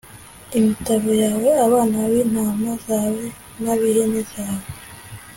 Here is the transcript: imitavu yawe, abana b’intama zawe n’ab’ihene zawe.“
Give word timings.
imitavu 0.57 1.11
yawe, 1.23 1.49
abana 1.65 1.97
b’intama 2.11 2.71
zawe 2.85 3.23
n’ab’ihene 3.63 4.21
zawe.“ 4.33 4.67